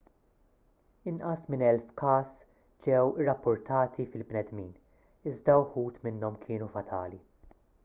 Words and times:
inqas 1.09 1.43
minn 1.53 1.65
elf 1.67 1.91
każ 2.01 2.31
ġew 2.85 3.03
irrappurtati 3.25 4.07
fil-bnedmin 4.15 4.73
iżda 5.33 5.59
wħud 5.67 6.03
minnhom 6.09 6.41
kienu 6.49 6.73
fatali 6.79 7.25